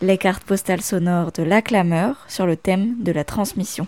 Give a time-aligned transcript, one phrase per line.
[0.00, 3.86] les cartes postales sonores de l'acclameur sur le thème de la transmission.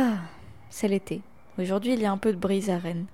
[0.00, 0.18] Ah,
[0.78, 1.22] c'est l'été.
[1.58, 3.06] Aujourd'hui, il y a un peu de brise à Rennes.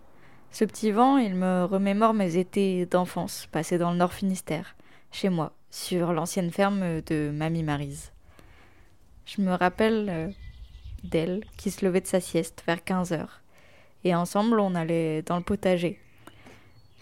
[0.50, 4.76] Ce petit vent, il me remémore mes étés d'enfance passés dans le Nord Finistère,
[5.10, 8.12] chez moi, sur l'ancienne ferme de Mamie Marise.
[9.24, 10.28] Je me rappelle euh,
[11.04, 13.40] d'elle qui se levait de sa sieste vers 15 heures.
[14.04, 15.98] Et ensemble, on allait dans le potager.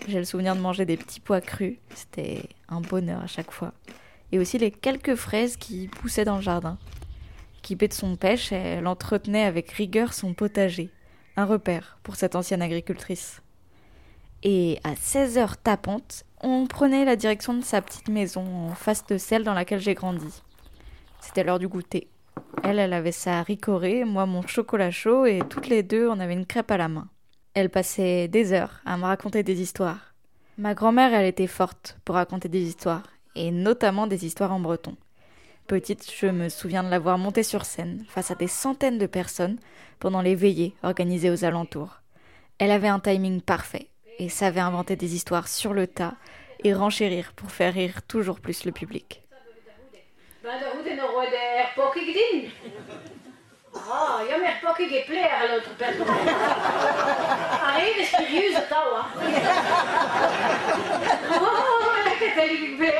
[0.06, 1.78] J'ai le souvenir de manger des petits pois crus.
[1.92, 3.72] C'était un bonheur à chaque fois.
[4.30, 6.78] Et aussi les quelques fraises qui poussaient dans le jardin.
[7.62, 10.90] Équipée de son pêche, elle entretenait avec rigueur son potager,
[11.36, 13.40] un repère pour cette ancienne agricultrice.
[14.42, 19.06] Et à 16 heures tapantes, on prenait la direction de sa petite maison en face
[19.06, 20.42] de celle dans laquelle j'ai grandi.
[21.20, 22.08] C'était l'heure du goûter.
[22.64, 26.32] Elle, elle avait sa ricorée, moi mon chocolat chaud, et toutes les deux, on avait
[26.32, 27.06] une crêpe à la main.
[27.54, 30.14] Elle passait des heures à me raconter des histoires.
[30.58, 33.04] Ma grand-mère, elle était forte pour raconter des histoires,
[33.36, 34.96] et notamment des histoires en breton.
[35.72, 39.06] Petite, je me souviens de la voir monter sur scène face à des centaines de
[39.06, 39.58] personnes
[40.00, 42.02] pendant les veillées organisées aux alentours.
[42.58, 43.86] Elle avait un timing parfait
[44.18, 46.12] et savait inventer des histoires sur le tas
[46.62, 49.22] et renchérir pour faire rire toujours plus le public.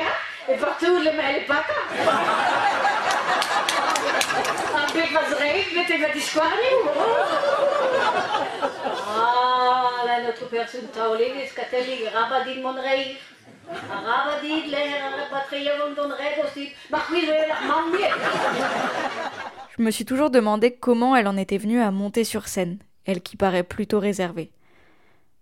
[19.77, 23.21] Je me suis toujours demandé comment elle en était venue à monter sur scène, elle
[23.21, 24.51] qui paraît plutôt réservée.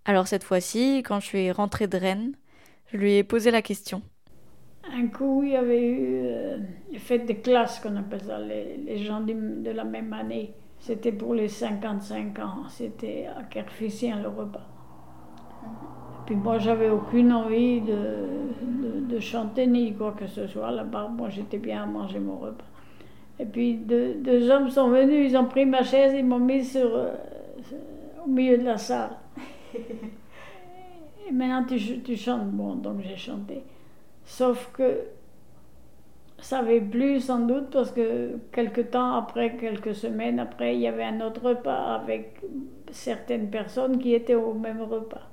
[0.06, 2.34] Alors cette fois-ci, quand je suis rentrée de Rennes,
[2.92, 4.02] je lui ai posé la question.
[4.90, 6.58] Un coup, il y avait eu euh,
[6.92, 10.54] les fêtes de classe, qu'on appelle ça, les, les gens de, de, la même année.
[10.80, 12.64] C'était pour les 55 ans.
[12.68, 14.68] C'était à Kerfissien, le repas.
[16.26, 17.94] Puis moi, j'avais aucune envie de,
[18.64, 21.10] de, de, chanter ni quoi que ce soit là-bas.
[21.16, 22.66] Moi, j'étais bien à manger mon repas.
[23.40, 26.64] Et puis, deux, deux, hommes sont venus, ils ont pris ma chaise, ils m'ont mis
[26.64, 27.14] sur, euh,
[28.26, 29.18] au milieu de la salle.
[29.76, 32.50] Et maintenant, tu, tu chantes.
[32.52, 33.64] Bon, donc j'ai chanté.
[34.32, 35.08] Sauf que
[36.40, 40.88] ça avait plu sans doute parce que quelques temps après, quelques semaines après, il y
[40.88, 42.40] avait un autre repas avec
[42.92, 45.28] certaines personnes qui étaient au même repas.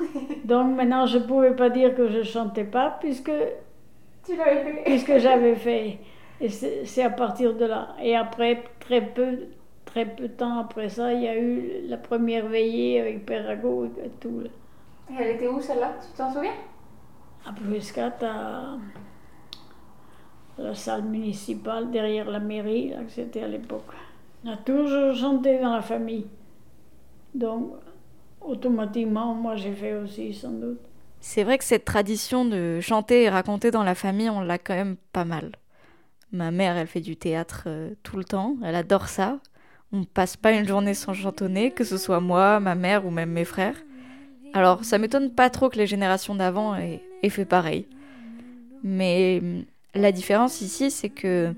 [0.44, 3.30] Donc maintenant, je ne pouvais pas dire que je ne chantais pas puisque,
[4.84, 5.98] puisque j'avais fait.
[6.40, 7.94] Et c'est à partir de là.
[8.02, 9.46] Et après, très peu,
[9.84, 13.84] très peu de temps après ça, il y a eu la première veillée avec Perrago
[14.04, 14.42] et tout.
[15.08, 15.92] Et elle était où celle-là?
[16.00, 16.50] Tu t'en souviens?
[17.46, 17.52] À
[20.58, 23.92] la salle municipale derrière la mairie, là, que c'était à l'époque.
[24.44, 26.26] On a toujours chanté dans la famille.
[27.34, 27.72] Donc,
[28.40, 30.80] automatiquement, moi j'ai fait aussi, sans doute.
[31.20, 34.74] C'est vrai que cette tradition de chanter et raconter dans la famille, on l'a quand
[34.74, 35.52] même pas mal.
[36.32, 39.38] Ma mère, elle fait du théâtre euh, tout le temps, elle adore ça.
[39.92, 43.30] On passe pas une journée sans chantonner, que ce soit moi, ma mère ou même
[43.30, 43.76] mes frères.
[44.52, 47.86] Alors, ça m'étonne pas trop que les générations d'avant aient, aient, fait pareil.
[48.82, 49.64] Mais hum,
[49.94, 51.54] la différence ici, c'est que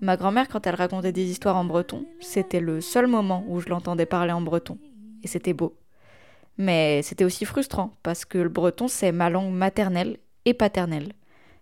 [0.00, 3.68] ma grand-mère, quand elle racontait des histoires en breton, c'était le seul moment où je
[3.68, 4.78] l'entendais parler en breton.
[5.22, 5.74] Et c'était beau.
[6.56, 11.12] Mais c'était aussi frustrant, parce que le breton, c'est ma langue maternelle et paternelle.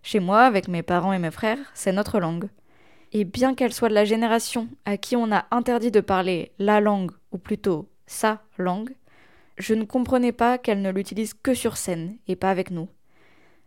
[0.03, 2.49] Chez moi, avec mes parents et mes frères, c'est notre langue.
[3.13, 6.81] Et bien qu'elle soit de la génération à qui on a interdit de parler la
[6.81, 8.91] langue, ou plutôt sa langue,
[9.59, 12.89] je ne comprenais pas qu'elle ne l'utilise que sur scène et pas avec nous.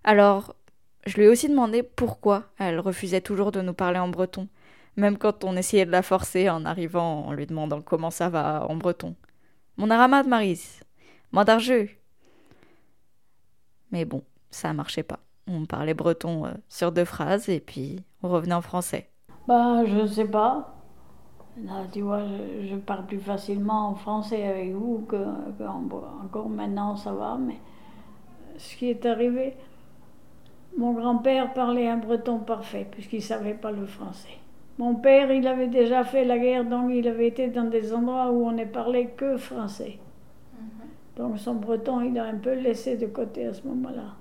[0.04, 0.56] Alors,
[1.06, 4.48] je lui ai aussi demandé pourquoi elle refusait toujours de nous parler en breton,
[4.96, 8.66] même quand on essayait de la forcer en arrivant en lui demandant comment ça va
[8.68, 9.16] en breton.
[9.78, 10.82] Mon aramad Maris,
[11.32, 11.90] mandarjeu.
[13.92, 15.20] Mais bon, ça marchait pas.
[15.48, 19.10] On parlait breton euh, sur deux phrases et puis on revenait en français.
[19.48, 20.76] Bah, je sais pas.
[21.64, 22.22] Là, tu vois,
[22.62, 25.18] je, parle plus facilement en français avec vous que,
[25.58, 25.88] que en,
[26.24, 27.38] encore maintenant, ça va.
[27.40, 27.58] Mais
[28.58, 29.56] ce qui est arrivé,
[30.78, 34.38] mon grand-père parlait un breton parfait, puisqu'il ne savait pas le français.
[34.78, 38.32] Mon père, il avait déjà fait la guerre, donc il avait été dans des endroits
[38.32, 40.00] où on ne parlait que français.
[41.18, 44.16] Donc son breton, il a un peu laissé de côté à ce moment-là.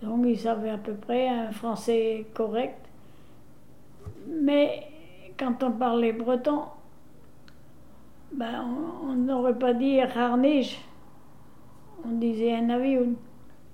[0.00, 2.78] Donc il savait à peu près un français correct.
[4.28, 4.86] Mais
[5.36, 6.62] quand on parlait breton,
[8.32, 8.64] ben,
[9.08, 10.80] on n'aurait pas dit harniche,
[12.04, 13.14] on disait un avion.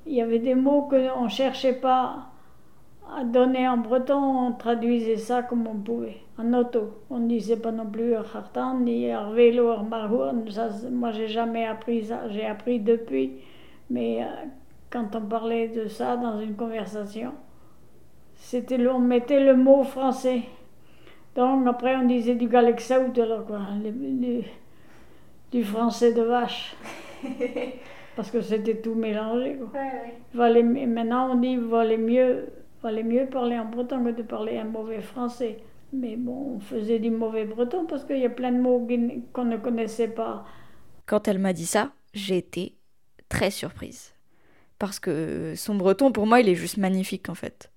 [0.06, 2.32] Il y avait des mots qu'on ne cherchait pas
[3.16, 7.02] à donner en breton, on traduisait ça comme on pouvait, en auto.
[7.10, 9.75] On ne disait pas non plus hartan, ni vélo,
[10.50, 13.32] ça Moi, j'ai jamais appris ça, j'ai appris depuis.
[13.90, 14.26] Mais euh,
[14.90, 17.32] quand on parlait de ça dans une conversation,
[18.34, 20.43] c'était on mettait le mot français.
[21.37, 23.60] Donc après, on disait du galexaout, alors quoi,
[25.50, 26.75] du français de vache.
[28.17, 29.56] Parce que c'était tout mélangé.
[29.56, 30.50] Quoi.
[30.50, 32.47] Ouais, maintenant, on dit qu'il valait mieux
[32.82, 35.59] valait mieux parler en breton que de parler un mauvais français.
[35.93, 38.87] Mais bon, on faisait du mauvais breton parce qu'il y a plein de mots
[39.32, 40.44] qu'on ne connaissait pas.
[41.06, 42.76] Quand elle m'a dit ça, j'ai été
[43.29, 44.14] très surprise.
[44.79, 47.70] Parce que son breton, pour moi, il est juste magnifique en fait.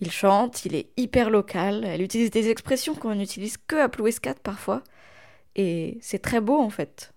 [0.00, 4.34] Il chante, il est hyper local, elle utilise des expressions qu'on n'utilise que à Plouescat
[4.42, 4.82] parfois.
[5.56, 7.13] Et c'est très beau en fait.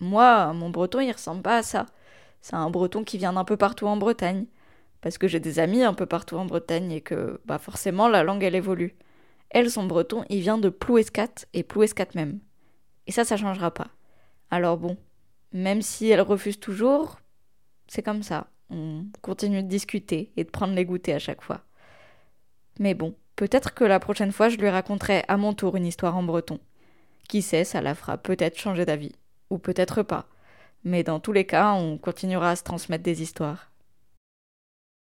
[0.00, 1.86] Moi, mon breton, il ressemble pas à ça.
[2.40, 4.46] C'est un breton qui vient d'un peu partout en Bretagne
[5.00, 8.22] parce que j'ai des amis un peu partout en Bretagne et que bah forcément la
[8.22, 8.96] langue elle évolue.
[9.50, 12.40] Elle, son breton, il vient de Plouescat et Plouescat même.
[13.06, 13.88] Et ça, ça changera pas.
[14.50, 14.96] Alors bon,
[15.52, 17.20] même si elle refuse toujours,
[17.86, 18.48] c'est comme ça.
[18.70, 21.60] On continue de discuter et de prendre les goûters à chaque fois.
[22.78, 26.16] Mais bon, peut-être que la prochaine fois, je lui raconterai à mon tour une histoire
[26.16, 26.58] en breton.
[27.28, 29.12] Qui sait, ça la fera peut-être changer d'avis.
[29.54, 30.26] Ou peut-être pas.
[30.82, 33.70] Mais dans tous les cas, on continuera à se transmettre des histoires.